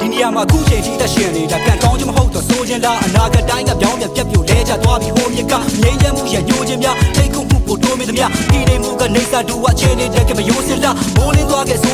[0.00, 11.93] ဒီနေရာမှာအခုချိန်ထိသက်ရှင်နေတာကံကောင်းခြင်းမဟုတ်တော့ဆိုခြင်းလားအနာဂတ်တိုင်းကပြောင်းပြန်ပြက်ပြိုလဲကျသွားပြီးဟိုမြစ်ကငြိမ်းချမ်းမှုရဲ့ညှို့ခြင်းများထိတ်ခုမှု ကိုတိုးမင်းသမျှဒီနေမှုကနေစာတူအချင်းနေတဲ့ကမယိုးစင်လားမိုးလင်းသွားခဲ့ဆို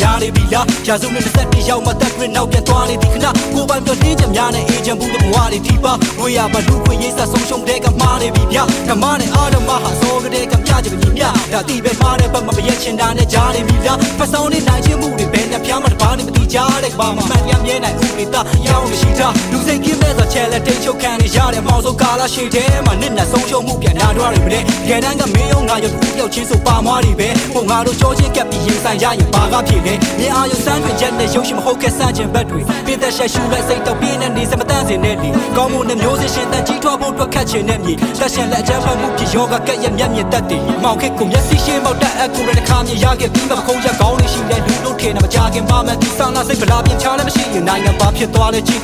[0.00, 48.82] များနေပြီလားရာစုနဲ့21ရောက်မှတက်ခွင့်နောက်ပြန်သွားနေပြီခဏကိုယ်ပိုင်ပြတင်းချက်များနဲ့အေဂျင့်ဘူးတဲ့ဘဝတွေဒီပါဝေးရပါလူခွင့်ရေးဆက်ဆုံးရှုံးတဲ့ကမားနေပြီဗျဓမ္မနဲ့အာဓမ္မဟာစောကတဲ့ကပြချင်ပြီမြဒါတိပဲမှားတဲ့ဘက်မှာမရက်ချင်တာနဲ့ကြားနေပြီလားဖဆောင်းနေနိုင်ခြင်းမှုတွေဘယ်နဲ့ဖျားမှတပါးနေမတိကြတဲ့ကဘာမှမှန်ပြန်မြဲနိုင်ဥပဒေသားရောင်းမရှိတာလူစိတ်ကင်းမဲ့ဆိုချဲလက်တိတ်ချုပ်ခံနေရတဲ့မောင်စုကာလာရှိတဲ့မှာနစ်နဲ့ဆုံးရှုံးမှုပြန်လာတော့ရပြီလေငယ်တန်းကမင်းရောငါရောတူပြောက်ချင်းဆိုပါမွားတွေပဲပုံငါတို့ကြောချင်းကပ်ပြီးရင်ဆိုင်ရရင်ဘာကဖြစ်လဲမြင်အာရုံစမ်းတွင်ချက်နဲ့ရုပ်ရှင်မဟုတ်ခဲ့စမ်းခြင်းဘက်တွေပြည့်သက်ရှက်ရှူလိုက်စိတ်တော့ပြင်းနေနေစမတန့်စင်တဲ့လေကောင်းမှုနဲ့မျိုးစရှင်တန်ကြီးထွားဖို့အတွက်ခတ်ချင်တဲ့မြေသက်ရှင်လက်အချမ်းဖတ်မှုဖြစ်ယောဂကက်ရဲ့မျက်မြင်တက်တည်မောင်ခစ်ကိုမျက်စိရှင်းမောက်တက်အကူရတဲ့ခါမြင်ရခဲ့ပြီးမခုံးချက်ကောင်းနေရှိတဲ့လူတို့ထေနဲ့မကြခင်ပါမယ်ဒီဆောင်လာစိတ်ဗလာပြင်ချလည်းမရှိရင်နိုင်ငံပါဖြစ်သွားလေကြီး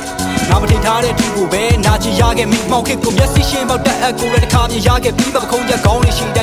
[0.49, 6.42] ငါမထင်ထားတဲ့သူကိုပဲနာချင်ရခဲ့မိမောင်ခစ်ကိုမျက်စိရှင်းမောက်တက်အကူရတဲ့ခါမြင်ရခဲ့ပြီးမခုံးချက်ကောင်းနေရှိတဲ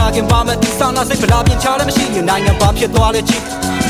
[0.00, 3.42] လူတို့ထေနဲ့မကြခင်ပါမယ်ဒီဆောင်လာစိတ်ဗလာပြင်ချလည်းမရှိရင်နိုင်ငံပါဖြစ်သွားလေကြီး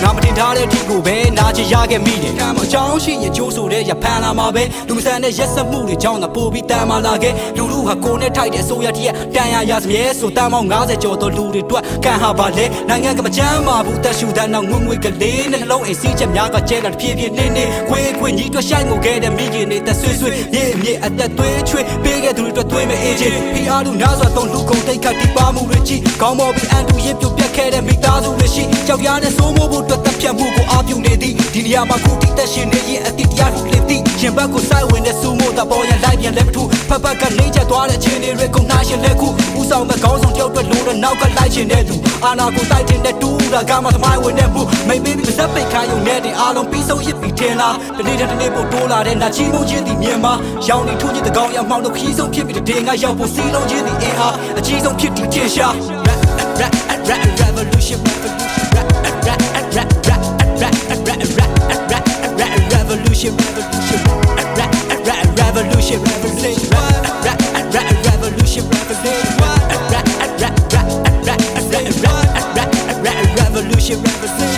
[0.02, 50.32] ငါမတင်ထားတဲ့ဒီကိုပဲနာချင်ရခဲ့မိတယ်ကံမအကြောင်းရှိရင်ကြိုးဆိုတဲ့ရဖန်လာမှာပဲလူမဆန်တဲ့ရက်စက်မှုတွေကြောင့်သာပို့ပြီးတန်မာလာခဲ့လူလူဟာကိုယ်နဲ့ထိုက်တဲ့အစိုးရတည်းတန်ရရစမြဲဆိုတန်ပေါင်း90ကျော်သောလူတွေအတွက်ကန်ဟာပါလေနိုင်ငံကမချမ်းပါဘူးတက်ရှူတဲ့နောက်ငွေငွေကလေးနဲ့နှလုံးအိမ်စီးချက်များကကျဲလာတဖြည်းဖြည်းနေနေခွေးခွေးညီတွက်ဆိုင်ကိုခဲ့တဲ့မိခင်နေတဲ့ဆွေးဆွေးမြေမြေအသက်သွေးချွေးပေးခဲ့သူတွေအတွက်သွေးမအေးချင်ဖီအားလူနာဆိုတော့လူကုန်တိတ်ခတ်တီးပါမှုတွေကြည့်ကောင်းမော်ပြီးအန်တူရင်ပြုတ်ပြက်ခဲ့တဲ့မိသားစုတွေရှိကြောက်ရတဲ့စိုးမိုးဖို့အတွက်တပ်ဖြတ်မှုကိုအားပြုနေသည်ဒီနေရာမှာခုတိတက်ရှင်နေရင်အတိတရားထုလင်းသည်ရှင်ဘက်ကိုစိုက်ဝင်တဲ့စူမို့တပေါ်ရလိုက်ပြန်လက်မထူဖက်ဖက်ကနေချက်သွားတဲ့ချင်းတွေကုန်နှာရှင်လက်ခုဥဆောင်မဲ့ခေါင်းဆောင်တယောက်အတွက်လို့တော့နောက်ကလိုက်ချင်တဲ့သူအာနာကိုတိုက်တင်တဲ့တူတာကမှသမိုင်းဝင်တဲ့မှုမိတ်ပေးပြီးပါဇက်ပိတ်ခိုင်းုံနဲ့တင်အားလုံးပြီးဆုံးရစ်ပြီးထင်လားတနေ့တစ်နေ့ပို့တိုးလာတဲ့နာချီမှုချင်းဒီမြန်မာ
[50.68, 55.89] ရောင်နေထူးချင်းတကောင်ရမှောင်တော့ခီးဆုံးဖြစ်ပြီးတဲ့ငါရောက်ဖို့စီလုံးချင်းဒီအင်အားအကြီးဆုံးဖြစ်ဒီထင်ရှား rap rap rap
[63.30, 63.40] revolution.
[73.52, 74.49] revolution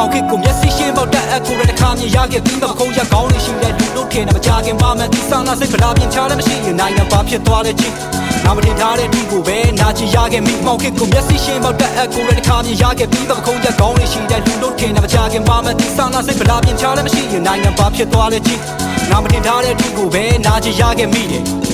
[0.00, 7.94] မောင်ခစ်ကိုမျက်စိရှင်းပေါက်တက်အကူရတဲ့ခါမြင်ရခဲ့ပြီးမခုံးရကောင်းနေရှိတဲ့လူတို့ထင်တယ်မကြခင်ပါမယ်ဒီဆောင်လာစိတ်ဗလာပြင်ချလည်းမရှိရင်နိုင်ငံပါဖြစ်သွားတဲ့ချင်း
[8.44, 18.62] နာမတင်ထားတဲ့ဒီကိုပဲနာချင်ရခဲ့မိမောင်ခစ်ကိုမျက်စိရှင်းပေါက်တက်အကူရတဲ့ခါမြင်ရခဲ့ပြီးမခုံးရကောင်းနေရှိတဲ့လူတို့ထင်တယ်မကြခင်ပါမယ်ဒီဆောင်လာစိတ်ဗလာပြင်ချလည်းမရှိရင်နိုင်ငံပါဖြစ်သွားတဲ့ချင်း
[19.10, 21.69] နာမတင်ထားတဲ့ဒီကိုပဲနာချင်ရခဲ့မိတယ်